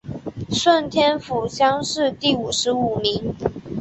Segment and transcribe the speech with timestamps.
[0.49, 3.35] 顺天府乡试第五十五名。